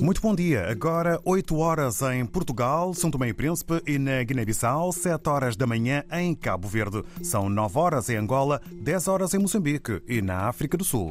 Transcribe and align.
Muito 0.00 0.22
bom 0.22 0.34
dia. 0.34 0.66
Agora 0.66 1.20
8 1.26 1.54
horas 1.58 2.00
em 2.00 2.24
Portugal, 2.24 2.94
São 2.94 3.10
Tomé 3.10 3.28
e 3.28 3.34
Príncipe 3.34 3.82
e 3.86 3.98
na 3.98 4.22
Guiné-Bissau, 4.22 4.90
7 4.92 5.28
horas 5.28 5.56
da 5.56 5.66
manhã 5.66 6.02
em 6.10 6.34
Cabo 6.34 6.66
Verde. 6.66 7.04
São 7.22 7.50
9 7.50 7.78
horas 7.78 8.08
em 8.08 8.16
Angola, 8.16 8.62
10 8.72 9.08
horas 9.08 9.34
em 9.34 9.38
Moçambique 9.38 10.02
e 10.08 10.22
na 10.22 10.48
África 10.48 10.78
do 10.78 10.84
Sul. 10.84 11.10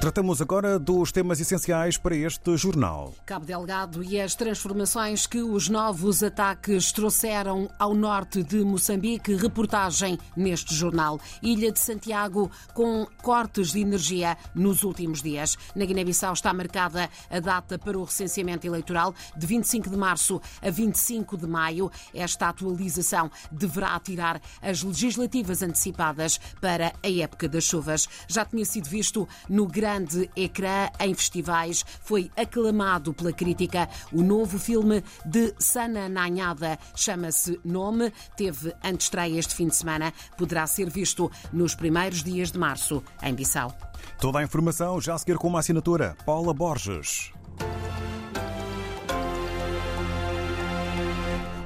Tratamos 0.00 0.40
agora 0.40 0.78
dos 0.78 1.12
temas 1.12 1.40
essenciais 1.40 1.98
para 1.98 2.16
este 2.16 2.56
jornal. 2.56 3.12
Cabo 3.26 3.44
Delgado 3.44 4.02
e 4.02 4.18
as 4.18 4.34
transformações 4.34 5.26
que 5.26 5.42
os 5.42 5.68
novos 5.68 6.22
ataques 6.22 6.90
trouxeram 6.90 7.68
ao 7.78 7.92
norte 7.92 8.42
de 8.42 8.64
Moçambique. 8.64 9.34
Reportagem 9.34 10.18
neste 10.34 10.74
jornal. 10.74 11.20
Ilha 11.42 11.70
de 11.70 11.78
Santiago 11.78 12.50
com 12.72 13.06
cortes 13.22 13.72
de 13.72 13.80
energia 13.80 14.38
nos 14.54 14.84
últimos 14.84 15.22
dias. 15.22 15.58
Na 15.74 15.84
Guiné-Bissau 15.84 16.32
está 16.32 16.50
marcada 16.54 17.10
a 17.28 17.38
data 17.38 17.78
para 17.78 17.98
o 17.98 18.04
recenseamento 18.04 18.66
eleitoral 18.66 19.14
de 19.36 19.46
25 19.46 19.90
de 19.90 19.98
março 19.98 20.40
a 20.62 20.70
25 20.70 21.36
de 21.36 21.46
maio. 21.46 21.92
Esta 22.14 22.48
atualização 22.48 23.30
deverá 23.52 24.00
tirar 24.00 24.40
as 24.62 24.82
legislativas 24.82 25.62
antecipadas 25.62 26.40
para 26.58 26.94
a 27.02 27.10
época 27.10 27.46
das 27.46 27.64
chuvas. 27.64 28.08
Já 28.26 28.46
tinha 28.46 28.64
sido 28.64 28.88
visto 28.88 29.28
no 29.46 29.66
grande 29.66 29.89
grande 29.90 30.30
ecrã 30.36 30.88
em 31.00 31.12
festivais. 31.14 31.84
Foi 32.02 32.30
aclamado 32.36 33.12
pela 33.12 33.32
crítica. 33.32 33.88
O 34.12 34.22
novo 34.22 34.56
filme 34.56 35.02
de 35.24 35.52
Sana 35.58 36.08
Nanhada 36.08 36.78
chama-se 36.94 37.58
Nome. 37.64 38.12
Teve 38.36 38.72
antestreia 38.84 39.38
este 39.38 39.54
fim 39.54 39.66
de 39.66 39.74
semana. 39.74 40.12
Poderá 40.38 40.64
ser 40.68 40.88
visto 40.88 41.30
nos 41.52 41.74
primeiros 41.74 42.22
dias 42.22 42.52
de 42.52 42.58
março 42.58 43.02
em 43.20 43.34
Bissau. 43.34 43.76
Toda 44.20 44.38
a 44.38 44.44
informação 44.44 45.00
já 45.00 45.14
a 45.14 45.18
seguir 45.18 45.36
com 45.36 45.48
uma 45.48 45.58
assinatura. 45.58 46.16
Paula 46.24 46.54
Borges. 46.54 47.32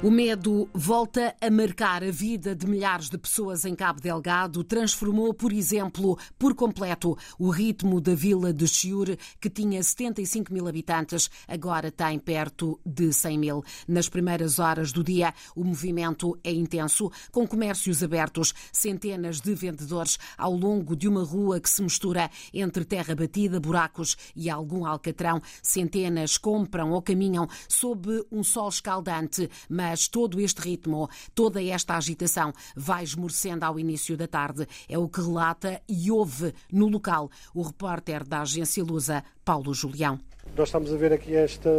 O 0.05 0.11
medo 0.11 0.69
volta 0.71 1.35
a 1.41 1.49
marcar 1.49 2.03
a 2.03 2.11
vida 2.11 2.55
de 2.55 2.67
milhares 2.67 3.09
de 3.09 3.17
pessoas 3.17 3.65
em 3.65 3.73
Cabo 3.73 3.99
Delgado. 3.99 4.63
Transformou, 4.63 5.33
por 5.33 5.51
exemplo, 5.51 6.15
por 6.37 6.53
completo 6.53 7.17
o 7.39 7.49
ritmo 7.49 7.99
da 7.99 8.13
vila 8.13 8.53
de 8.53 8.67
Chiure, 8.67 9.17
que 9.41 9.49
tinha 9.49 9.81
75 9.81 10.53
mil 10.53 10.67
habitantes, 10.67 11.27
agora 11.47 11.89
tem 11.89 12.19
perto 12.19 12.79
de 12.85 13.11
100 13.11 13.39
mil. 13.39 13.63
Nas 13.87 14.07
primeiras 14.07 14.59
horas 14.59 14.91
do 14.91 15.03
dia, 15.03 15.33
o 15.55 15.63
movimento 15.63 16.37
é 16.43 16.51
intenso, 16.51 17.11
com 17.31 17.47
comércios 17.47 18.03
abertos, 18.03 18.53
centenas 18.71 19.41
de 19.41 19.55
vendedores 19.55 20.19
ao 20.37 20.55
longo 20.55 20.95
de 20.95 21.07
uma 21.07 21.23
rua 21.23 21.59
que 21.59 21.67
se 21.67 21.81
mistura 21.81 22.29
entre 22.53 22.85
terra 22.85 23.15
batida, 23.15 23.59
buracos 23.59 24.15
e 24.35 24.51
algum 24.51 24.85
alcatrão. 24.85 25.41
Centenas 25.63 26.37
compram 26.37 26.91
ou 26.91 27.01
caminham 27.01 27.47
sob 27.67 28.23
um 28.31 28.43
sol 28.43 28.69
escaldante, 28.69 29.49
mas 29.67 29.94
mas 29.95 30.09
todo 30.09 30.41
este 30.41 30.59
ritmo, 30.59 31.09
toda 31.33 31.63
esta 31.63 31.95
agitação 31.95 32.51
vai 32.75 33.05
esmorecendo 33.05 33.63
ao 33.63 33.79
início 33.79 34.17
da 34.17 34.27
tarde. 34.27 34.67
É 34.89 34.97
o 34.97 35.07
que 35.07 35.21
relata 35.21 35.81
e 35.87 36.11
ouve 36.11 36.53
no 36.69 36.89
local 36.89 37.31
o 37.53 37.61
repórter 37.61 38.27
da 38.27 38.41
agência 38.41 38.83
Lusa, 38.83 39.23
Paulo 39.45 39.73
Julião. 39.73 40.19
Nós 40.57 40.67
estamos 40.67 40.93
a 40.93 40.97
ver 40.97 41.13
aqui 41.13 41.33
esta, 41.33 41.69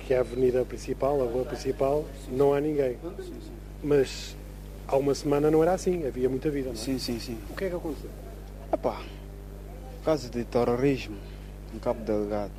que 0.00 0.12
é 0.12 0.18
a 0.18 0.20
avenida 0.20 0.66
principal, 0.66 1.18
a 1.22 1.24
rua 1.24 1.46
principal, 1.46 2.04
não 2.30 2.52
há 2.52 2.60
ninguém. 2.60 2.98
Mas 3.82 4.36
há 4.86 4.98
uma 4.98 5.14
semana 5.14 5.50
não 5.50 5.62
era 5.62 5.72
assim, 5.72 6.06
havia 6.06 6.28
muita 6.28 6.50
vida, 6.50 6.66
não 6.66 6.74
é? 6.74 6.78
Sim, 6.78 6.98
sim, 6.98 7.18
sim. 7.18 7.38
O 7.48 7.56
que 7.56 7.64
é 7.64 7.70
que 7.70 7.74
aconteceu? 7.74 8.10
Epá, 8.70 9.00
caso 10.04 10.28
de 10.28 10.44
terrorismo 10.44 11.16
em 11.74 11.78
Cabo 11.78 12.04
Delgado. 12.04 12.52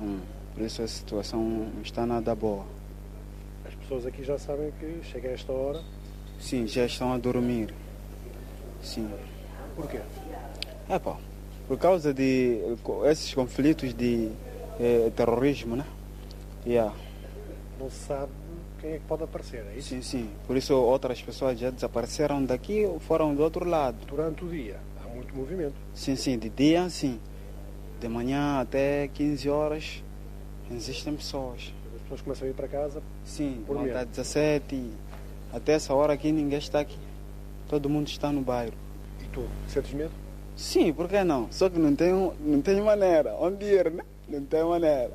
Hum, 0.00 0.20
por 0.54 0.62
isso 0.62 0.80
a 0.80 0.86
situação 0.86 1.42
não 1.42 1.82
está 1.82 2.06
nada 2.06 2.32
boa 2.36 2.64
pessoas 3.92 4.06
aqui 4.06 4.24
já 4.24 4.38
sabem 4.38 4.72
que 4.80 5.00
chega 5.04 5.28
a 5.28 5.32
esta 5.32 5.52
hora. 5.52 5.82
Sim, 6.40 6.66
já 6.66 6.86
estão 6.86 7.12
a 7.12 7.18
dormir. 7.18 7.74
Sim. 8.82 9.10
Porquê? 9.76 10.00
É 10.88 10.98
pá, 10.98 11.18
por 11.68 11.78
causa 11.78 12.14
de 12.14 12.58
esses 13.10 13.34
conflitos 13.34 13.92
de 13.92 14.30
eh, 14.80 15.10
terrorismo, 15.14 15.76
né? 15.76 15.84
Yeah. 16.66 16.94
Não 17.78 17.90
se 17.90 18.06
sabe 18.06 18.32
quem 18.80 18.92
é 18.92 18.98
que 18.98 19.04
pode 19.04 19.24
aparecer, 19.24 19.64
é 19.72 19.76
isso? 19.76 19.90
Sim, 19.90 20.00
sim. 20.00 20.30
Por 20.46 20.56
isso 20.56 20.74
outras 20.74 21.20
pessoas 21.20 21.58
já 21.58 21.70
desapareceram 21.70 22.42
daqui 22.42 22.86
ou 22.86 22.98
foram 22.98 23.34
do 23.34 23.42
outro 23.42 23.68
lado. 23.68 24.06
Durante 24.06 24.42
o 24.42 24.48
dia 24.48 24.80
há 25.04 25.08
muito 25.08 25.34
movimento. 25.36 25.74
Sim, 25.92 26.16
sim. 26.16 26.38
De 26.38 26.48
dia, 26.48 26.88
sim. 26.88 27.20
De 28.00 28.08
manhã 28.08 28.58
até 28.60 29.08
15 29.08 29.50
horas 29.50 30.02
existem 30.70 31.14
pessoas 31.14 31.72
pessoas 32.12 32.20
começam 32.20 32.46
a 32.46 32.50
ir 32.50 32.54
para 32.54 32.68
casa. 32.68 33.02
Sim, 33.24 33.62
por 33.66 33.80
medo. 33.80 34.06
17 34.06 34.90
até 35.52 35.72
essa 35.72 35.94
hora 35.94 36.12
aqui 36.12 36.32
ninguém 36.32 36.58
está 36.58 36.80
aqui. 36.80 36.98
Todo 37.68 37.88
mundo 37.88 38.08
está 38.08 38.30
no 38.30 38.42
bairro. 38.42 38.74
E 39.20 39.24
tu, 39.28 39.46
sentes 39.68 39.92
medo? 39.92 40.10
Sim, 40.56 40.92
por 40.92 41.08
que 41.08 41.22
não? 41.24 41.50
Só 41.50 41.70
que 41.70 41.78
não 41.78 41.94
tem, 41.94 42.12
não 42.40 42.60
tem 42.60 42.80
maneira. 42.80 43.34
Onde 43.38 43.64
ir, 43.64 43.90
né? 43.90 44.02
Não 44.28 44.44
tem 44.44 44.64
maneira. 44.64 45.12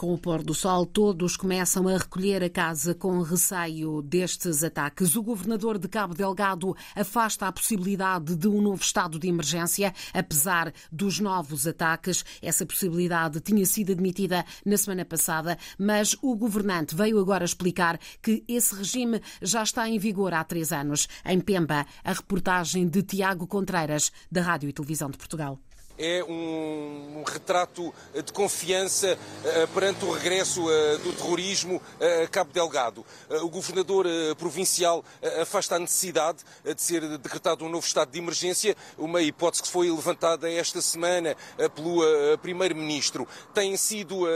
Com 0.00 0.14
o 0.14 0.18
pôr 0.18 0.42
do 0.42 0.54
sol, 0.54 0.86
todos 0.86 1.36
começam 1.36 1.86
a 1.86 1.98
recolher 1.98 2.42
a 2.42 2.48
casa 2.48 2.94
com 2.94 3.20
receio 3.20 4.00
destes 4.00 4.64
ataques. 4.64 5.14
O 5.14 5.22
governador 5.22 5.78
de 5.78 5.88
Cabo 5.88 6.14
Delgado 6.14 6.74
afasta 6.96 7.46
a 7.46 7.52
possibilidade 7.52 8.34
de 8.34 8.48
um 8.48 8.62
novo 8.62 8.80
estado 8.80 9.18
de 9.18 9.28
emergência, 9.28 9.92
apesar 10.14 10.72
dos 10.90 11.20
novos 11.20 11.66
ataques. 11.66 12.24
Essa 12.40 12.64
possibilidade 12.64 13.40
tinha 13.40 13.66
sido 13.66 13.92
admitida 13.92 14.42
na 14.64 14.78
semana 14.78 15.04
passada, 15.04 15.58
mas 15.78 16.16
o 16.22 16.34
governante 16.34 16.96
veio 16.96 17.20
agora 17.20 17.44
explicar 17.44 18.00
que 18.22 18.42
esse 18.48 18.74
regime 18.74 19.20
já 19.42 19.62
está 19.62 19.86
em 19.86 19.98
vigor 19.98 20.32
há 20.32 20.42
três 20.42 20.72
anos. 20.72 21.08
Em 21.26 21.38
Pemba, 21.38 21.84
a 22.02 22.12
reportagem 22.14 22.88
de 22.88 23.02
Tiago 23.02 23.46
Contreiras, 23.46 24.10
da 24.32 24.40
Rádio 24.40 24.70
e 24.70 24.72
Televisão 24.72 25.10
de 25.10 25.18
Portugal 25.18 25.60
é 26.00 26.24
um, 26.24 27.22
retrato 27.26 27.92
de 28.14 28.32
confiança 28.32 29.18
uh, 29.44 29.68
perante 29.68 30.02
o 30.06 30.10
regresso 30.10 30.62
uh, 30.62 30.98
do 30.98 31.12
terrorismo 31.12 31.80
a 32.00 32.26
Cabo 32.28 32.52
Delgado. 32.52 33.04
O 33.42 33.48
governador 33.48 34.06
provincial 34.38 35.04
afasta 35.40 35.76
a 35.76 35.78
necessidade 35.78 36.38
de 36.64 36.80
ser 36.80 37.18
decretado 37.18 37.64
um 37.64 37.68
novo 37.68 37.86
estado 37.86 38.10
de 38.10 38.18
emergência, 38.18 38.74
uma 38.96 39.20
hipótese 39.20 39.62
que 39.62 39.68
foi 39.68 39.90
levantada 39.90 40.50
esta 40.50 40.80
semana 40.80 41.36
pelo 41.74 42.02
primeiro-ministro. 42.38 43.28
Têm 43.52 43.76
sido 43.76 44.26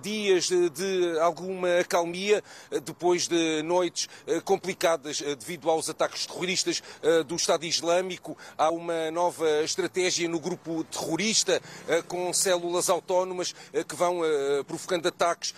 dias 0.00 0.48
de 0.48 1.18
alguma 1.20 1.80
acalmia 1.80 2.42
depois 2.82 3.26
de 3.26 3.62
noites 3.62 4.08
complicadas 4.44 5.20
devido 5.20 5.70
aos 5.70 5.88
ataques 5.88 6.26
terroristas 6.26 6.82
do 7.26 7.36
Estado 7.36 7.64
Islâmico. 7.64 8.36
Há 8.58 8.70
uma 8.70 9.10
nova 9.10 9.62
estratégia 9.62 10.28
no 10.28 10.38
grupo 10.38 10.84
terrorista 10.84 11.13
terrorista 11.14 11.62
eh, 11.88 12.02
com 12.02 12.32
células 12.32 12.90
autónomas 12.90 13.54
eh, 13.72 13.84
que 13.84 13.94
vão 13.94 14.24
eh, 14.24 14.62
provocando 14.66 15.06
ataques 15.06 15.54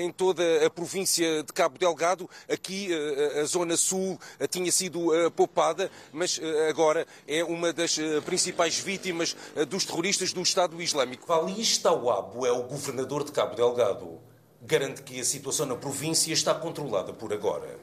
em 0.00 0.10
toda 0.10 0.66
a 0.66 0.70
província 0.70 1.42
de 1.42 1.52
Cabo 1.52 1.78
Delgado. 1.78 2.28
Aqui 2.50 2.88
a 3.40 3.44
zona 3.44 3.76
sul 3.76 4.18
tinha 4.50 4.70
sido 4.72 5.10
poupada, 5.32 5.90
mas 6.12 6.40
agora 6.68 7.06
é 7.26 7.44
uma 7.44 7.72
das 7.72 7.98
principais 8.24 8.78
vítimas 8.78 9.36
dos 9.68 9.84
terroristas 9.84 10.32
do 10.32 10.42
Estado 10.42 10.80
Islâmico. 10.80 11.26
Valis 11.26 11.78
Tawabo 11.78 12.46
é 12.46 12.52
o 12.52 12.62
governador 12.62 13.24
de 13.24 13.32
Cabo 13.32 13.54
Delgado. 13.54 14.20
Garante 14.62 15.02
que 15.02 15.20
a 15.20 15.24
situação 15.24 15.66
na 15.66 15.76
província 15.76 16.32
está 16.32 16.54
controlada 16.54 17.12
por 17.12 17.32
agora. 17.32 17.78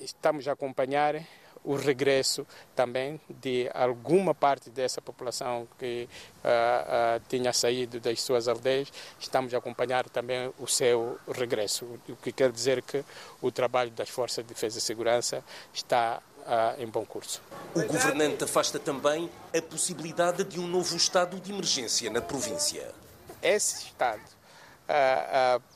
Estamos 0.00 0.46
a 0.46 0.52
acompanhar 0.52 1.24
o 1.66 1.74
regresso 1.74 2.46
também 2.76 3.20
de 3.28 3.68
alguma 3.74 4.32
parte 4.32 4.70
dessa 4.70 5.02
população 5.02 5.66
que 5.76 6.08
uh, 6.44 7.18
uh, 7.18 7.22
tinha 7.28 7.52
saído 7.52 7.98
das 7.98 8.22
suas 8.22 8.46
aldeias. 8.46 8.90
Estamos 9.18 9.52
a 9.52 9.58
acompanhar 9.58 10.08
também 10.08 10.52
o 10.60 10.66
seu 10.68 11.18
regresso, 11.28 11.84
o 12.08 12.16
que 12.16 12.30
quer 12.30 12.52
dizer 12.52 12.80
que 12.82 13.04
o 13.42 13.50
trabalho 13.50 13.90
das 13.90 14.08
Forças 14.08 14.44
de 14.44 14.54
Defesa 14.54 14.78
e 14.78 14.80
Segurança 14.80 15.42
está 15.74 16.22
uh, 16.42 16.80
em 16.80 16.86
bom 16.86 17.04
curso. 17.04 17.42
O 17.74 17.82
governante 17.82 18.44
afasta 18.44 18.78
também 18.78 19.28
a 19.54 19.60
possibilidade 19.60 20.44
de 20.44 20.60
um 20.60 20.68
novo 20.68 20.96
estado 20.96 21.40
de 21.40 21.52
emergência 21.52 22.08
na 22.10 22.22
província. 22.22 22.94
Esse 23.42 23.86
estado 23.86 24.36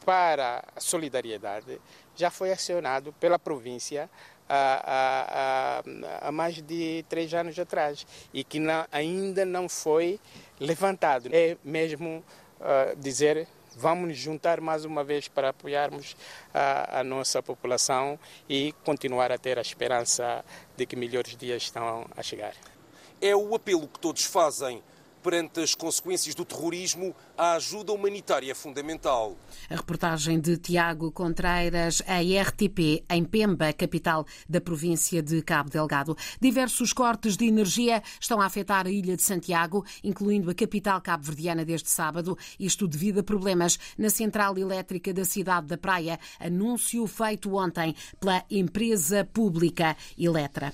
para 0.05 0.63
a 0.77 0.81
solidariedade 0.81 1.81
já 2.15 2.31
foi 2.31 2.53
acionado 2.53 3.13
pela 3.15 3.39
província 3.39 4.09
há, 4.53 5.83
há, 6.21 6.29
há 6.29 6.33
mais 6.33 6.61
de 6.61 7.05
três 7.09 7.33
anos 7.33 7.57
atrás 7.59 8.05
e 8.35 8.43
que 8.43 8.59
não, 8.59 8.85
ainda 8.91 9.45
não 9.45 9.69
foi 9.69 10.19
levantado. 10.59 11.29
É 11.33 11.57
mesmo 11.65 12.25
uh, 12.61 12.97
dizer 12.97 13.47
vamos 13.77 14.09
nos 14.09 14.19
juntar 14.19 14.61
mais 14.61 14.85
uma 14.85 15.05
vez 15.05 15.29
para 15.29 15.51
apoiarmos 15.51 16.17
a, 16.53 17.01
a, 17.01 17.05
nossa 17.05 17.41
população 17.41 18.19
e 18.49 18.75
continuar 18.85 19.31
a 19.31 19.39
ter 19.39 19.59
a 19.59 19.63
esperança 19.63 20.45
de 20.77 20.85
que 20.85 20.97
melhores 20.97 21.37
dias 21.37 21.63
estão 21.63 22.05
a 22.17 22.23
chegar. 22.23 22.55
É 23.21 23.35
o 23.37 23.55
apelo 23.55 23.87
que 23.87 24.01
todos 24.01 24.25
fazem 24.25 24.83
perante 25.23 25.61
as 25.61 25.75
consequências 25.75 26.35
do 26.35 26.45
terrorismo, 26.45 27.15
a 27.37 27.53
ajuda 27.53 27.93
humanitária 27.93 28.51
é 28.51 28.55
fundamental. 28.55 29.37
A 29.69 29.77
reportagem 29.77 30.41
de 30.41 30.57
Tiago 30.57 31.11
Contreiras, 31.13 32.03
a 32.07 32.21
RTP, 32.21 33.05
em 33.09 33.25
Pemba, 33.25 33.73
capital 33.73 34.27
da 34.49 34.61
província 34.61 35.23
de 35.23 35.43
Cabo 35.43 35.71
Delgado. 35.71 36.17
Diversos 36.41 36.93
cortes 36.93 37.37
de 37.37 37.47
energia 37.47 38.03
estão 38.21 38.41
a 38.41 38.47
afetar 38.47 38.87
a 38.87 38.91
ilha 38.91 39.17
de 39.17 39.23
Santiago, 39.23 39.85
incluindo 40.03 40.51
a 40.51 40.55
capital 40.55 41.01
cabo-verdiana 41.01 41.65
desde 41.65 41.91
sábado, 41.91 42.37
isto 42.59 42.89
devido 42.89 43.21
a 43.21 43.23
problemas 43.23 43.79
na 43.97 44.11
central 44.11 44.57
elétrica 44.59 45.13
da 45.13 45.25
cidade 45.25 45.67
da 45.67 45.79
Praia, 45.79 46.19
anúncio 46.39 47.07
feito 47.07 47.55
ontem 47.55 47.95
pela 48.19 48.45
empresa 48.51 49.25
pública 49.25 49.97
Eletra. 50.19 50.73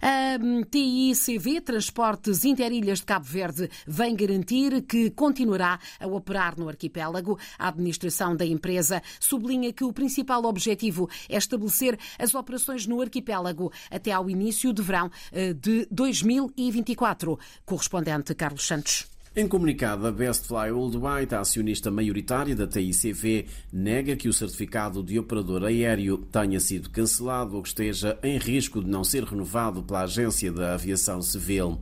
A 0.00 0.38
TICV, 0.70 1.60
Transportes 1.60 2.44
Interilhas 2.44 2.98
de 3.00 3.06
Cabo 3.06 3.24
Verde, 3.24 3.70
vem 3.88 4.14
garantir 4.14 4.82
que 4.82 5.10
continuará 5.10 5.80
a 5.98 6.06
operar 6.06 6.58
no 6.58 6.68
arquipélago. 6.68 7.38
A 7.58 7.68
administração 7.68 8.36
da 8.36 8.44
empresa 8.44 9.02
sublinha 9.18 9.72
que 9.72 9.84
o 9.84 9.92
principal 9.92 10.44
objetivo 10.44 11.08
é 11.28 11.36
estabelecer 11.36 11.98
as 12.18 12.34
operações 12.34 12.86
no 12.86 13.00
arquipélago 13.00 13.72
até 13.90 14.12
ao 14.12 14.28
início 14.28 14.72
de 14.72 14.82
verão 14.82 15.10
eh, 15.32 15.52
de 15.54 15.86
2024. 15.90 17.38
Correspondente 17.64 18.34
Carlos 18.34 18.66
Santos. 18.66 19.08
Em 19.36 19.46
comunicado, 19.46 20.04
a 20.04 20.10
Best 20.10 20.48
Fly 20.48 20.72
Worldwide, 20.72 21.32
a 21.32 21.40
acionista 21.40 21.92
maioritária 21.92 22.56
da 22.56 22.66
TICV, 22.66 23.46
nega 23.72 24.16
que 24.16 24.28
o 24.28 24.32
certificado 24.32 25.00
de 25.00 25.16
operador 25.16 25.64
aéreo 25.64 26.18
tenha 26.18 26.58
sido 26.58 26.90
cancelado 26.90 27.54
ou 27.54 27.62
que 27.62 27.68
esteja 27.68 28.18
em 28.20 28.36
risco 28.36 28.82
de 28.82 28.90
não 28.90 29.04
ser 29.04 29.22
renovado 29.22 29.80
pela 29.82 30.02
Agência 30.02 30.50
da 30.50 30.74
Aviação 30.74 31.22
Civil. 31.22 31.78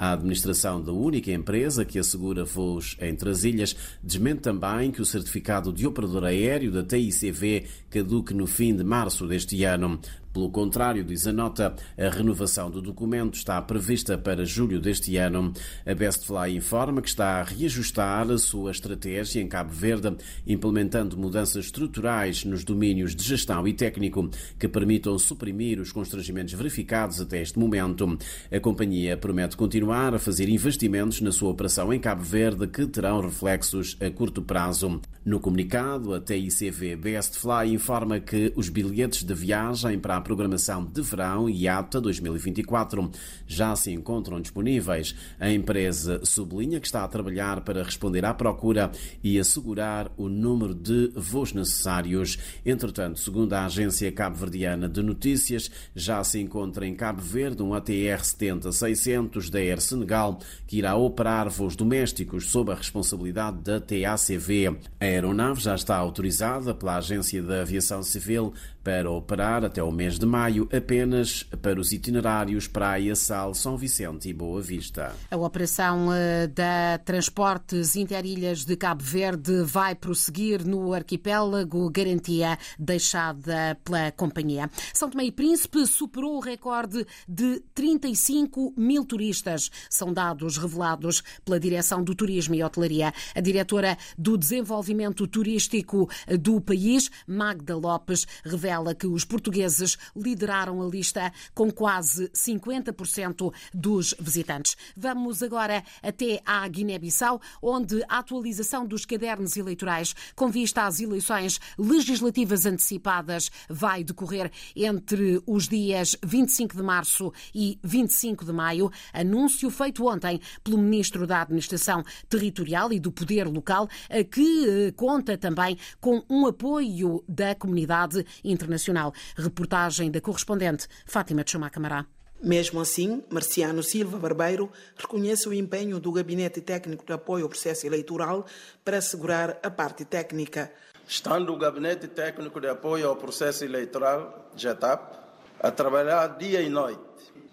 A 0.00 0.12
administração 0.12 0.80
da 0.80 0.92
única 0.92 1.32
empresa 1.32 1.84
que 1.84 1.98
assegura 1.98 2.44
voos 2.44 2.96
entre 3.00 3.30
as 3.30 3.42
ilhas 3.42 3.74
desmente 4.00 4.42
também 4.42 4.92
que 4.92 5.02
o 5.02 5.04
certificado 5.04 5.72
de 5.72 5.88
operador 5.88 6.24
aéreo 6.24 6.70
da 6.70 6.84
TICV 6.84 7.64
caduque 7.90 8.32
no 8.32 8.46
fim 8.46 8.76
de 8.76 8.84
março 8.84 9.26
deste 9.26 9.64
ano. 9.64 9.98
Pelo 10.38 10.50
contrário, 10.50 11.02
diz 11.02 11.26
a 11.26 11.32
nota, 11.32 11.74
a 11.96 12.08
renovação 12.10 12.70
do 12.70 12.80
documento 12.80 13.34
está 13.34 13.60
prevista 13.60 14.16
para 14.16 14.44
julho 14.44 14.78
deste 14.78 15.16
ano. 15.16 15.52
A 15.84 15.94
Bestfly 15.94 16.54
informa 16.54 17.02
que 17.02 17.08
está 17.08 17.40
a 17.40 17.42
reajustar 17.42 18.30
a 18.30 18.38
sua 18.38 18.70
estratégia 18.70 19.40
em 19.40 19.48
Cabo 19.48 19.72
Verde, 19.72 20.16
implementando 20.46 21.16
mudanças 21.16 21.64
estruturais 21.64 22.44
nos 22.44 22.62
domínios 22.62 23.16
de 23.16 23.24
gestão 23.24 23.66
e 23.66 23.72
técnico 23.72 24.30
que 24.58 24.68
permitam 24.68 25.18
suprimir 25.18 25.80
os 25.80 25.90
constrangimentos 25.90 26.54
verificados 26.54 27.20
até 27.20 27.40
este 27.42 27.58
momento. 27.58 28.18
A 28.52 28.60
companhia 28.60 29.16
promete 29.16 29.56
continuar 29.56 29.87
a 29.92 30.18
fazer 30.18 30.50
investimentos 30.50 31.22
na 31.22 31.32
sua 31.32 31.48
operação 31.48 31.92
em 31.92 31.98
Cabo 31.98 32.22
Verde 32.22 32.66
que 32.66 32.86
terão 32.86 33.22
reflexos 33.22 33.96
a 34.00 34.10
curto 34.10 34.42
prazo. 34.42 35.00
No 35.24 35.40
comunicado, 35.40 36.14
a 36.14 36.20
TICV 36.20 36.96
Bestfly 36.96 37.72
informa 37.72 38.20
que 38.20 38.52
os 38.54 38.68
bilhetes 38.68 39.22
de 39.24 39.34
viagem 39.34 39.98
para 39.98 40.16
a 40.16 40.20
programação 40.20 40.84
de 40.84 41.02
verão 41.02 41.48
e 41.48 41.66
ATA 41.66 42.00
2024 42.00 43.10
já 43.46 43.74
se 43.76 43.90
encontram 43.90 44.40
disponíveis. 44.40 45.14
A 45.40 45.50
empresa 45.50 46.20
sublinha 46.22 46.80
que 46.80 46.86
está 46.86 47.04
a 47.04 47.08
trabalhar 47.08 47.62
para 47.62 47.82
responder 47.82 48.24
à 48.24 48.32
procura 48.32 48.90
e 49.22 49.38
assegurar 49.38 50.10
o 50.16 50.28
número 50.28 50.74
de 50.74 51.12
voos 51.14 51.52
necessários. 51.52 52.38
Entretanto, 52.64 53.20
segundo 53.20 53.52
a 53.54 53.64
agência 53.64 54.10
cabo-verdiana 54.12 54.88
de 54.88 55.02
notícias, 55.02 55.70
já 55.94 56.22
se 56.24 56.38
encontra 56.40 56.86
em 56.86 56.94
Cabo 56.94 57.20
Verde 57.20 57.62
um 57.62 57.74
ATR 57.74 58.22
70-600 58.22 59.50
da 59.50 59.58
Air 59.58 59.77
Senegal 59.80 60.38
que 60.66 60.78
irá 60.78 60.94
operar 60.96 61.48
voos 61.48 61.76
domésticos 61.76 62.50
sob 62.50 62.72
a 62.72 62.74
responsabilidade 62.74 63.58
da 63.58 63.80
TACV. 63.80 64.76
A 65.00 65.04
aeronave 65.04 65.60
já 65.60 65.74
está 65.74 65.96
autorizada 65.96 66.74
pela 66.74 66.96
Agência 66.96 67.42
da 67.42 67.62
Aviação 67.62 68.02
Civil 68.02 68.52
para 68.88 69.10
operar 69.10 69.66
até 69.66 69.82
o 69.82 69.92
mês 69.92 70.18
de 70.18 70.24
maio 70.24 70.66
apenas 70.72 71.42
para 71.60 71.78
os 71.78 71.92
itinerários 71.92 72.66
Praia, 72.66 73.14
Sal, 73.14 73.52
São 73.52 73.76
Vicente 73.76 74.30
e 74.30 74.32
Boa 74.32 74.62
Vista. 74.62 75.14
A 75.30 75.36
operação 75.36 76.10
eh, 76.10 76.46
da 76.46 76.96
Transportes 77.04 77.96
Interilhas 77.96 78.64
de 78.64 78.76
Cabo 78.76 79.02
Verde 79.04 79.62
vai 79.62 79.94
prosseguir 79.94 80.66
no 80.66 80.94
arquipélago, 80.94 81.90
garantia 81.90 82.58
deixada 82.78 83.78
pela 83.84 84.10
companhia. 84.12 84.70
São 84.94 85.10
Tomé 85.10 85.24
e 85.24 85.32
Príncipe 85.32 85.86
superou 85.86 86.36
o 86.36 86.40
recorde 86.40 87.06
de 87.28 87.60
35 87.74 88.72
mil 88.74 89.04
turistas. 89.04 89.67
São 89.88 90.12
dados 90.12 90.56
revelados 90.56 91.22
pela 91.44 91.58
Direção 91.58 92.02
do 92.02 92.14
Turismo 92.14 92.54
e 92.54 92.62
Hotelaria. 92.62 93.12
A 93.34 93.40
diretora 93.40 93.96
do 94.16 94.36
Desenvolvimento 94.36 95.26
Turístico 95.26 96.08
do 96.40 96.60
país, 96.60 97.10
Magda 97.26 97.76
Lopes, 97.76 98.26
revela 98.44 98.94
que 98.94 99.06
os 99.06 99.24
portugueses 99.24 99.96
lideraram 100.14 100.82
a 100.82 100.86
lista 100.86 101.32
com 101.54 101.70
quase 101.70 102.28
50% 102.28 103.52
dos 103.72 104.14
visitantes. 104.18 104.76
Vamos 104.96 105.42
agora 105.42 105.82
até 106.02 106.40
à 106.44 106.66
Guiné-Bissau, 106.66 107.40
onde 107.62 108.02
a 108.08 108.18
atualização 108.18 108.86
dos 108.86 109.04
cadernos 109.04 109.56
eleitorais 109.56 110.14
com 110.34 110.48
vista 110.48 110.84
às 110.84 111.00
eleições 111.00 111.60
legislativas 111.78 112.66
antecipadas 112.66 113.50
vai 113.68 114.04
decorrer 114.04 114.50
entre 114.74 115.40
os 115.46 115.68
dias 115.68 116.16
25 116.24 116.76
de 116.76 116.82
março 116.82 117.32
e 117.54 117.78
25 117.82 118.44
de 118.44 118.52
maio. 118.52 118.90
Anúncio 119.12 119.47
feito 119.70 120.06
ontem 120.06 120.40
pelo 120.62 120.78
Ministro 120.78 121.26
da 121.26 121.42
Administração 121.42 122.02
Territorial 122.28 122.92
e 122.92 123.00
do 123.00 123.10
Poder 123.10 123.46
Local, 123.46 123.88
que 124.30 124.68
eh, 124.68 124.92
conta 124.92 125.36
também 125.36 125.78
com 126.00 126.22
um 126.28 126.46
apoio 126.46 127.24
da 127.28 127.54
comunidade 127.54 128.24
internacional 128.44 128.78
internacional. 128.78 129.12
Reportagem 129.36 130.10
da 130.10 130.20
correspondente 130.20 130.86
Fátima 131.06 131.44
de 131.44 131.50
Chumá 131.50 131.70
Camará. 131.70 132.06
Mesmo 132.40 132.80
assim, 132.80 133.24
Marciano 133.30 133.82
Silva 133.82 134.16
Barbeiro 134.16 134.70
reconhece 134.96 135.48
o 135.48 135.52
empenho 135.52 135.98
do 135.98 136.12
Gabinete 136.12 136.60
Técnico 136.60 137.04
de 137.04 137.12
Apoio 137.12 137.44
ao 137.44 137.48
Processo 137.48 137.84
Eleitoral 137.86 138.46
para 138.84 138.98
assegurar 138.98 139.58
a 139.60 139.70
parte 139.70 140.04
técnica. 140.04 140.70
Estando 141.06 141.52
o 141.52 141.58
Gabinete 141.58 142.06
Técnico 142.06 142.60
de 142.60 142.68
Apoio 142.68 143.08
ao 143.08 143.16
Processo 143.16 143.64
Eleitoral, 143.64 144.50
GETAP, 144.54 145.18
a 145.58 145.70
trabalhar 145.72 146.38
dia 146.38 146.60
e 146.60 146.68
noite, 146.68 147.00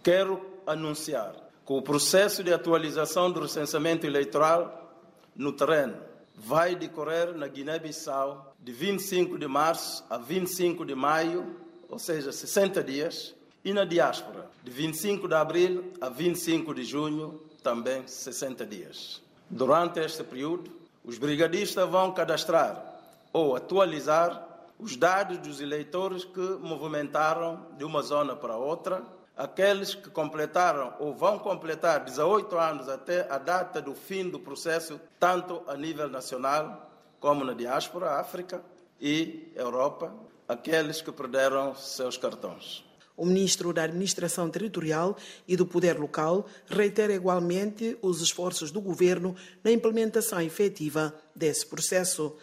quero 0.04 0.62
anunciar 0.68 1.45
que 1.66 1.74
o 1.74 1.82
processo 1.82 2.44
de 2.44 2.54
atualização 2.54 3.32
do 3.32 3.42
recenseamento 3.42 4.06
eleitoral 4.06 5.02
no 5.36 5.52
terreno 5.52 5.98
vai 6.36 6.76
decorrer 6.76 7.34
na 7.36 7.48
Guiné-Bissau 7.48 8.54
de 8.60 8.72
25 8.72 9.38
de 9.40 9.48
março 9.48 10.04
a 10.10 10.18
25 10.18 10.86
de 10.86 10.94
maio, 10.94 11.56
ou 11.90 11.98
seja, 11.98 12.32
60 12.32 12.84
dias, 12.84 13.34
e 13.64 13.74
na 13.74 13.84
diáspora, 13.84 14.48
de 14.64 14.70
25 14.70 15.28
de 15.28 15.34
abril 15.34 15.94
a 16.00 16.10
25 16.10 16.74
de 16.76 16.84
junho, 16.84 17.42
também 17.64 18.06
60 18.06 18.64
dias. 18.66 19.22
Durante 19.50 20.00
este 20.00 20.24
período, 20.24 20.70
os 21.04 21.18
brigadistas 21.18 21.90
vão 21.90 22.12
cadastrar 22.12 23.00
ou 23.34 23.56
atualizar 23.56 24.46
os 24.78 24.96
dados 24.96 25.38
dos 25.40 25.62
eleitores 25.62 26.26
que 26.26 26.40
movimentaram 26.40 27.66
de 27.78 27.84
uma 27.84 28.02
zona 28.02 28.36
para 28.36 28.56
outra, 28.56 29.04
aqueles 29.36 29.94
que 29.94 30.10
completaram 30.10 30.94
ou 31.00 31.14
vão 31.14 31.38
completar 31.38 32.04
18 32.04 32.58
anos 32.58 32.90
até 32.90 33.28
a 33.30 33.38
data 33.38 33.82
do 33.82 33.94
fim 33.94 34.30
do 34.30 34.40
processo, 34.40 35.00
tanto 35.20 35.62
a 35.68 35.76
nível 35.76 36.10
nacional 36.10 36.92
como 37.20 37.44
na 37.44 37.54
diáspora, 37.54 38.20
África 38.20 38.64
e 39.00 39.52
Europa, 39.56 40.14
aqueles 40.48 41.02
que 41.02 41.12
perderam 41.12 41.76
seus 41.76 42.18
cartões. 42.18 42.84
O 43.18 43.26
ministro 43.26 43.72
da 43.72 43.84
Administração 43.84 44.50
Territorial 44.50 45.16
e 45.48 45.56
do 45.56 45.66
Poder 45.66 45.98
Local 45.98 46.46
reitera 46.68 47.14
igualmente 47.14 47.98
os 48.02 48.22
esforços 48.22 48.72
do 48.72 48.82
governo 48.82 49.36
na 49.64 49.72
implementação 49.72 50.42
efetiva 50.42 51.14
desse 51.34 51.66
processo 51.66 52.36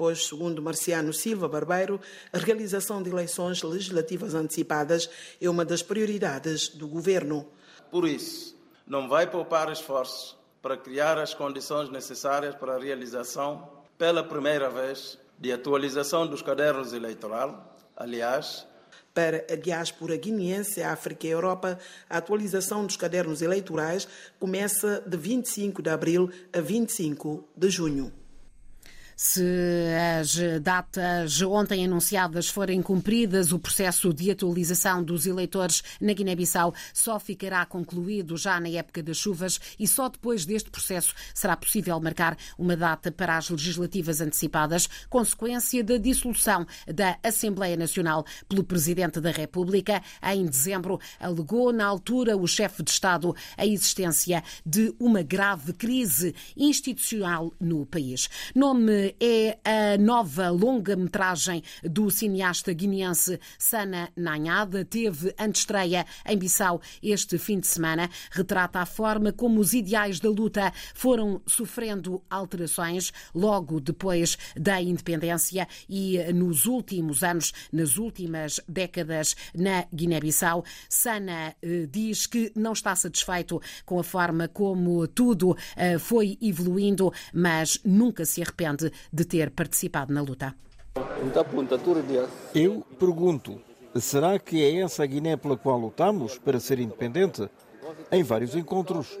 pois, 0.00 0.26
segundo 0.28 0.62
Marciano 0.62 1.12
Silva 1.12 1.46
Barbeiro, 1.46 2.00
a 2.32 2.38
realização 2.38 3.02
de 3.02 3.10
eleições 3.10 3.62
legislativas 3.62 4.34
antecipadas 4.34 5.10
é 5.38 5.50
uma 5.50 5.62
das 5.62 5.82
prioridades 5.82 6.68
do 6.68 6.88
governo. 6.88 7.46
Por 7.90 8.08
isso, 8.08 8.56
não 8.86 9.10
vai 9.10 9.30
poupar 9.30 9.70
esforços 9.70 10.38
para 10.62 10.74
criar 10.74 11.18
as 11.18 11.34
condições 11.34 11.90
necessárias 11.90 12.54
para 12.54 12.76
a 12.76 12.78
realização 12.78 13.68
pela 13.98 14.24
primeira 14.24 14.70
vez, 14.70 15.18
de 15.38 15.52
atualização 15.52 16.26
dos 16.26 16.40
cadernos 16.40 16.94
eleitoral. 16.94 17.76
Aliás, 17.94 18.66
para 19.12 19.44
a 19.52 19.54
diáspora 19.54 20.16
guineense, 20.16 20.82
África 20.82 21.26
e 21.26 21.30
Europa, 21.30 21.78
a 22.08 22.16
atualização 22.16 22.86
dos 22.86 22.96
cadernos 22.96 23.42
eleitorais 23.42 24.08
começa 24.38 25.04
de 25.06 25.18
25 25.18 25.82
de 25.82 25.90
abril 25.90 26.30
a 26.54 26.60
25 26.62 27.46
de 27.54 27.68
junho. 27.68 28.19
Se 29.22 29.44
as 30.18 30.34
datas 30.62 31.42
ontem 31.42 31.84
anunciadas 31.84 32.48
forem 32.48 32.80
cumpridas, 32.80 33.52
o 33.52 33.58
processo 33.58 34.14
de 34.14 34.30
atualização 34.30 35.04
dos 35.04 35.26
eleitores 35.26 35.82
na 36.00 36.14
Guiné-Bissau 36.14 36.72
só 36.94 37.20
ficará 37.20 37.66
concluído 37.66 38.34
já 38.38 38.58
na 38.58 38.70
época 38.70 39.02
das 39.02 39.18
chuvas 39.18 39.60
e 39.78 39.86
só 39.86 40.08
depois 40.08 40.46
deste 40.46 40.70
processo 40.70 41.14
será 41.34 41.54
possível 41.54 42.00
marcar 42.00 42.34
uma 42.58 42.74
data 42.74 43.12
para 43.12 43.36
as 43.36 43.50
legislativas 43.50 44.22
antecipadas, 44.22 44.88
consequência 45.10 45.84
da 45.84 45.98
dissolução 45.98 46.66
da 46.86 47.18
Assembleia 47.22 47.76
Nacional 47.76 48.24
pelo 48.48 48.64
Presidente 48.64 49.20
da 49.20 49.30
República. 49.30 50.02
Em 50.32 50.46
dezembro, 50.46 50.98
alegou 51.20 51.74
na 51.74 51.84
altura 51.84 52.38
o 52.38 52.46
chefe 52.46 52.82
de 52.82 52.90
Estado 52.90 53.36
a 53.58 53.66
existência 53.66 54.42
de 54.64 54.94
uma 54.98 55.20
grave 55.22 55.74
crise 55.74 56.34
institucional 56.56 57.52
no 57.60 57.84
país. 57.84 58.30
Nome 58.54 59.09
é 59.18 59.58
a 59.64 59.98
nova 59.98 60.50
longa-metragem 60.50 61.62
do 61.82 62.10
cineasta 62.10 62.72
guineense 62.72 63.40
Sana 63.58 64.10
Nanhada. 64.16 64.84
Teve 64.84 65.34
antestreia 65.38 66.06
em 66.26 66.36
Bissau 66.36 66.80
este 67.02 67.38
fim 67.38 67.60
de 67.60 67.66
semana. 67.66 68.10
Retrata 68.30 68.80
a 68.80 68.86
forma 68.86 69.32
como 69.32 69.60
os 69.60 69.72
ideais 69.72 70.20
da 70.20 70.28
luta 70.28 70.72
foram 70.94 71.40
sofrendo 71.46 72.22
alterações 72.28 73.12
logo 73.34 73.80
depois 73.80 74.36
da 74.56 74.80
independência 74.80 75.66
e 75.88 76.18
nos 76.32 76.66
últimos 76.66 77.22
anos, 77.22 77.52
nas 77.72 77.96
últimas 77.96 78.60
décadas 78.68 79.34
na 79.54 79.86
Guiné-Bissau. 79.92 80.64
Sana 80.88 81.54
eh, 81.62 81.86
diz 81.90 82.26
que 82.26 82.52
não 82.54 82.72
está 82.72 82.94
satisfeito 82.94 83.60
com 83.84 83.98
a 83.98 84.04
forma 84.04 84.48
como 84.48 85.06
tudo 85.08 85.56
eh, 85.76 85.98
foi 85.98 86.38
evoluindo, 86.40 87.12
mas 87.32 87.80
nunca 87.84 88.24
se 88.24 88.42
arrepende 88.42 88.90
de 89.12 89.24
ter 89.24 89.50
participado 89.50 90.12
na 90.12 90.20
luta. 90.20 90.54
Eu 92.54 92.84
pergunto: 92.98 93.60
será 93.94 94.38
que 94.38 94.62
é 94.62 94.80
essa 94.80 95.02
a 95.02 95.06
Guiné 95.06 95.36
pela 95.36 95.56
qual 95.56 95.78
lutamos 95.78 96.38
para 96.38 96.60
ser 96.60 96.78
independente? 96.78 97.48
Em 98.10 98.22
vários 98.22 98.54
encontros, 98.54 99.18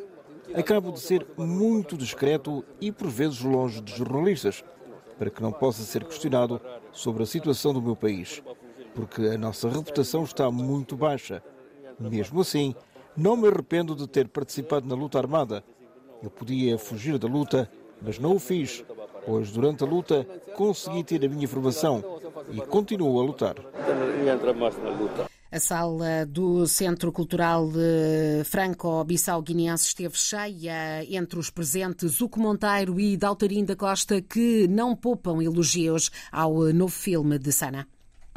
acabo 0.54 0.92
de 0.92 1.00
ser 1.00 1.26
muito 1.36 1.96
discreto 1.96 2.64
e 2.80 2.90
por 2.90 3.08
vezes 3.08 3.40
longe 3.40 3.80
de 3.80 3.96
jornalistas, 3.96 4.64
para 5.18 5.30
que 5.30 5.42
não 5.42 5.52
possa 5.52 5.82
ser 5.82 6.04
questionado 6.04 6.60
sobre 6.92 7.22
a 7.22 7.26
situação 7.26 7.72
do 7.72 7.82
meu 7.82 7.94
país, 7.94 8.42
porque 8.94 9.22
a 9.22 9.38
nossa 9.38 9.68
reputação 9.68 10.24
está 10.24 10.50
muito 10.50 10.96
baixa. 10.96 11.42
Mesmo 11.98 12.40
assim, 12.40 12.74
não 13.16 13.36
me 13.36 13.48
arrependo 13.48 13.94
de 13.94 14.06
ter 14.06 14.28
participado 14.28 14.88
na 14.88 14.94
luta 14.94 15.18
armada. 15.18 15.62
Eu 16.22 16.30
podia 16.30 16.78
fugir 16.78 17.18
da 17.18 17.28
luta, 17.28 17.70
mas 18.00 18.18
não 18.18 18.34
o 18.34 18.38
fiz, 18.38 18.84
pois 19.26 19.50
durante 19.50 19.84
a 19.84 19.86
luta 19.86 20.26
consegui 20.54 21.04
ter 21.04 21.24
a 21.24 21.28
minha 21.28 21.48
formação 21.48 22.02
e 22.50 22.60
continuo 22.60 23.20
a 23.20 23.24
lutar. 23.24 23.56
A 25.52 25.58
sala 25.58 26.24
do 26.26 26.64
Centro 26.66 27.10
Cultural 27.10 27.68
Franco-Bissau-Guineense 28.44 29.86
esteve 29.86 30.16
cheia 30.16 31.04
entre 31.10 31.40
os 31.40 31.50
presentes 31.50 32.20
Uco 32.20 32.38
Monteiro 32.38 33.00
e 33.00 33.16
Daltarim 33.16 33.64
da 33.64 33.74
Costa, 33.74 34.22
que 34.22 34.68
não 34.68 34.94
poupam 34.94 35.42
elogios 35.42 36.10
ao 36.30 36.72
novo 36.72 36.92
filme 36.92 37.36
de 37.36 37.50
Sana. 37.50 37.88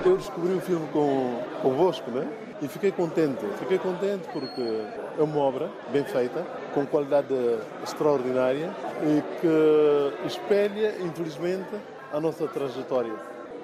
Eu 0.03 0.17
descobri 0.17 0.53
o 0.53 0.59
filme 0.59 0.87
com, 0.87 1.39
convosco, 1.61 2.09
né? 2.09 2.27
E 2.63 2.67
fiquei 2.67 2.91
contente. 2.91 3.45
Fiquei 3.59 3.77
contente 3.77 4.27
porque 4.33 4.61
é 4.61 5.21
uma 5.21 5.37
obra 5.37 5.71
bem 5.91 6.03
feita, 6.03 6.41
com 6.73 6.83
qualidade 6.87 7.33
extraordinária 7.83 8.73
que 9.41 10.27
espelha, 10.27 10.95
infelizmente, 11.01 11.75
a 12.12 12.19
nossa 12.19 12.48
trajetória. 12.48 13.13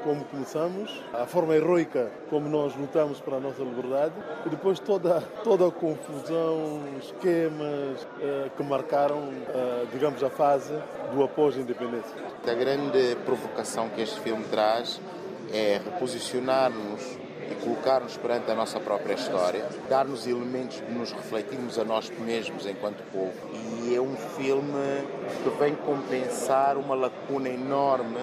Como 0.04 0.24
começamos, 0.26 1.04
a 1.14 1.26
forma 1.26 1.56
heroica 1.56 2.10
como 2.30 2.48
nós 2.48 2.74
lutamos 2.76 3.20
para 3.20 3.36
a 3.36 3.40
nossa 3.40 3.62
liberdade 3.62 4.14
e 4.46 4.50
depois 4.50 4.80
toda, 4.80 5.22
toda 5.44 5.68
a 5.68 5.72
confusão, 5.72 6.82
esquemas 7.02 8.08
eh, 8.22 8.50
que 8.56 8.64
marcaram, 8.64 9.30
eh, 9.50 9.86
digamos, 9.92 10.24
a 10.24 10.30
fase 10.30 10.74
do 11.14 11.22
após-independência. 11.22 12.16
A 12.48 12.54
grande 12.54 13.18
provocação 13.26 13.90
que 13.90 14.02
este 14.02 14.22
filme 14.22 14.46
traz 14.46 15.02
é 15.52 15.82
reposicionar-nos 15.84 17.20
e 17.50 17.56
colocar-nos 17.56 18.18
perante 18.18 18.50
a 18.52 18.56
nossa 18.56 18.80
própria 18.80 19.14
história, 19.14 19.66
dar-nos 19.90 20.28
elementos 20.28 20.78
de 20.78 20.92
nos 20.92 21.12
refletirmos 21.12 21.80
a 21.80 21.84
nós 21.84 22.10
mesmos 22.20 22.66
enquanto 22.66 23.04
povo. 23.12 23.34
E 23.84 23.96
é 23.96 24.02
um 24.02 24.16
filme 24.16 25.04
que 25.44 25.50
vem 25.58 25.76
compensar 25.76 26.78
uma 26.78 26.96
lacuna 26.96 27.50
enorme 27.50 28.20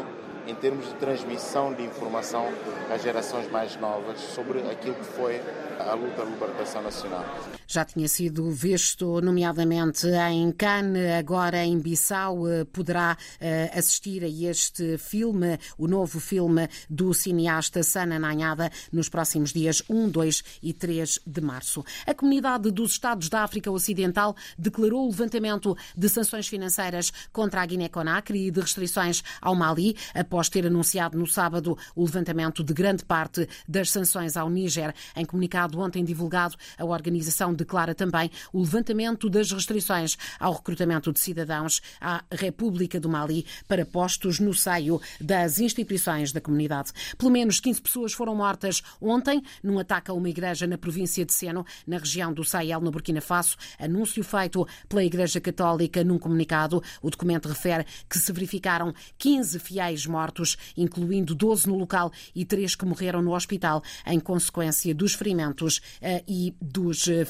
em 0.46 0.54
termos 0.54 0.86
de 0.86 0.94
transmissão 0.94 1.74
de 1.74 1.82
informação 1.82 2.46
às 2.92 3.02
gerações 3.02 3.50
mais 3.50 3.76
novas 3.76 4.20
sobre 4.20 4.60
aquilo 4.70 4.94
que 4.94 5.04
foi 5.04 5.40
a 5.78 5.94
luta 5.94 6.24
de 6.24 6.30
libertação 6.30 6.82
nacional. 6.82 7.24
Já 7.68 7.84
tinha 7.84 8.06
sido 8.06 8.48
visto, 8.50 9.20
nomeadamente 9.20 10.06
em 10.30 10.52
Cannes, 10.52 11.12
agora 11.18 11.64
em 11.64 11.78
Bissau, 11.80 12.48
eh, 12.48 12.64
poderá 12.64 13.16
eh, 13.40 13.72
assistir 13.74 14.22
a 14.22 14.28
este 14.28 14.96
filme, 14.98 15.58
o 15.76 15.88
novo 15.88 16.20
filme 16.20 16.68
do 16.88 17.12
cineasta 17.12 17.82
Sana 17.82 18.20
Nanhada, 18.20 18.70
nos 18.92 19.08
próximos 19.08 19.52
dias 19.52 19.82
1, 19.90 20.08
2 20.08 20.44
e 20.62 20.72
3 20.72 21.18
de 21.26 21.40
março. 21.40 21.84
A 22.06 22.14
comunidade 22.14 22.70
dos 22.70 22.92
Estados 22.92 23.28
da 23.28 23.42
África 23.42 23.68
Ocidental 23.68 24.36
declarou 24.56 25.04
o 25.04 25.10
levantamento 25.10 25.76
de 25.96 26.08
sanções 26.08 26.46
financeiras 26.46 27.12
contra 27.32 27.62
a 27.62 27.66
Guiné-Conakry 27.66 28.46
e 28.46 28.50
de 28.52 28.60
restrições 28.60 29.24
ao 29.40 29.56
Mali, 29.56 29.96
após 30.14 30.48
ter 30.48 30.66
anunciado 30.66 31.18
no 31.18 31.26
sábado 31.26 31.76
o 31.96 32.04
levantamento 32.04 32.62
de 32.62 32.72
grande 32.72 33.04
parte 33.04 33.48
das 33.66 33.90
sanções 33.90 34.36
ao 34.36 34.48
Níger. 34.48 34.94
Em 35.16 35.24
comunicado 35.24 35.80
ontem 35.80 36.04
divulgado, 36.04 36.56
a 36.78 36.84
organização 36.84 37.55
declara 37.56 37.94
também 37.94 38.30
o 38.52 38.60
levantamento 38.60 39.28
das 39.28 39.50
restrições 39.50 40.16
ao 40.38 40.52
recrutamento 40.52 41.12
de 41.12 41.18
cidadãos 41.18 41.80
à 42.00 42.22
República 42.30 43.00
do 43.00 43.08
Mali 43.08 43.46
para 43.66 43.84
postos 43.84 44.38
no 44.38 44.54
seio 44.54 45.00
das 45.20 45.58
instituições 45.58 46.32
da 46.32 46.40
comunidade. 46.40 46.92
Pelo 47.18 47.30
menos 47.30 47.60
15 47.60 47.82
pessoas 47.82 48.12
foram 48.12 48.34
mortas 48.34 48.82
ontem 49.00 49.42
num 49.62 49.78
ataque 49.78 50.10
a 50.10 50.14
uma 50.14 50.28
igreja 50.28 50.66
na 50.66 50.78
província 50.78 51.24
de 51.24 51.32
Seno, 51.32 51.64
na 51.86 51.98
região 51.98 52.32
do 52.32 52.44
Sahel, 52.44 52.80
no 52.80 52.90
Burkina 52.90 53.20
Faso. 53.20 53.56
Anúncio 53.78 54.22
feito 54.22 54.66
pela 54.88 55.04
Igreja 55.04 55.40
Católica 55.40 56.04
num 56.04 56.18
comunicado. 56.18 56.82
O 57.02 57.10
documento 57.10 57.48
refere 57.48 57.84
que 58.08 58.18
se 58.18 58.32
verificaram 58.32 58.92
15 59.18 59.58
fiéis 59.58 60.06
mortos, 60.06 60.56
incluindo 60.76 61.34
12 61.34 61.68
no 61.68 61.76
local 61.76 62.12
e 62.34 62.44
3 62.44 62.74
que 62.74 62.84
morreram 62.84 63.22
no 63.22 63.34
hospital 63.34 63.82
em 64.06 64.20
consequência 64.20 64.94
dos 64.94 65.14
ferimentos 65.14 65.80
eh, 66.00 66.22
e 66.26 66.54
dos 66.60 67.08
eh, 67.08 67.24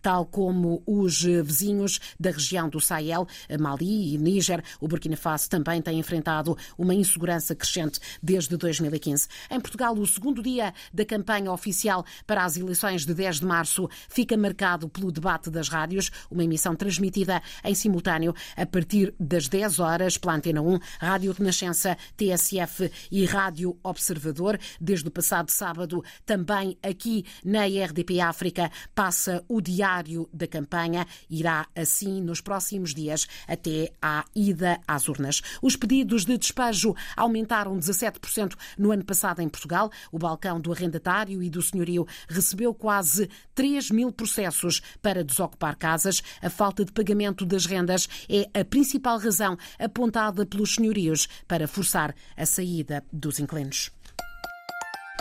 tal 0.00 0.26
como 0.26 0.82
os 0.86 1.22
vizinhos 1.22 1.98
da 2.20 2.30
região 2.30 2.68
do 2.68 2.80
Sahel, 2.80 3.26
Mali 3.58 4.14
e 4.14 4.18
Níger. 4.18 4.62
O 4.80 4.86
Burkina 4.86 5.16
Faso 5.16 5.48
também 5.48 5.80
tem 5.80 5.98
enfrentado 5.98 6.56
uma 6.76 6.94
insegurança 6.94 7.54
crescente 7.54 7.98
desde 8.22 8.56
2015. 8.56 9.28
Em 9.50 9.60
Portugal, 9.60 9.94
o 9.94 10.06
segundo 10.06 10.42
dia 10.42 10.74
da 10.92 11.04
campanha 11.04 11.50
oficial 11.52 12.04
para 12.26 12.44
as 12.44 12.56
eleições 12.56 13.06
de 13.06 13.14
10 13.14 13.40
de 13.40 13.46
março 13.46 13.88
fica 14.08 14.36
marcado 14.36 14.88
pelo 14.88 15.10
debate 15.10 15.50
das 15.50 15.68
rádios, 15.68 16.10
uma 16.30 16.44
emissão 16.44 16.74
transmitida 16.76 17.42
em 17.64 17.74
simultâneo 17.74 18.34
a 18.56 18.66
partir 18.66 19.14
das 19.18 19.48
10 19.48 19.78
horas 19.78 20.18
pela 20.18 20.34
Antena 20.34 20.60
1, 20.60 20.78
Rádio 21.00 21.32
Renascença, 21.32 21.96
TSF 22.16 22.90
e 23.10 23.24
Rádio 23.24 23.78
Observador. 23.82 24.58
Desde 24.80 25.08
o 25.08 25.10
passado 25.10 25.50
sábado, 25.50 26.04
também 26.26 26.76
aqui 26.82 27.24
na 27.44 27.64
RDP 27.66 28.20
África, 28.20 28.70
passa 28.94 29.31
o 29.48 29.60
diário 29.60 30.28
da 30.32 30.46
campanha. 30.46 31.06
Irá 31.30 31.66
assim 31.74 32.20
nos 32.20 32.40
próximos 32.40 32.94
dias 32.94 33.26
até 33.46 33.92
à 34.00 34.24
ida 34.34 34.80
às 34.86 35.08
urnas. 35.08 35.40
Os 35.60 35.76
pedidos 35.76 36.24
de 36.24 36.36
despejo 36.36 36.94
aumentaram 37.16 37.78
17% 37.78 38.54
no 38.78 38.92
ano 38.92 39.04
passado 39.04 39.40
em 39.40 39.48
Portugal. 39.48 39.90
O 40.10 40.18
balcão 40.18 40.60
do 40.60 40.72
arrendatário 40.72 41.42
e 41.42 41.48
do 41.48 41.62
senhorio 41.62 42.06
recebeu 42.28 42.74
quase 42.74 43.30
3 43.54 43.90
mil 43.90 44.12
processos 44.12 44.80
para 45.00 45.24
desocupar 45.24 45.76
casas. 45.76 46.22
A 46.40 46.50
falta 46.50 46.84
de 46.84 46.92
pagamento 46.92 47.46
das 47.46 47.66
rendas 47.66 48.08
é 48.28 48.48
a 48.58 48.64
principal 48.64 49.18
razão 49.18 49.56
apontada 49.78 50.44
pelos 50.44 50.74
senhorios 50.74 51.28
para 51.46 51.68
forçar 51.68 52.14
a 52.36 52.46
saída 52.46 53.04
dos 53.12 53.38
inquilinos. 53.38 53.90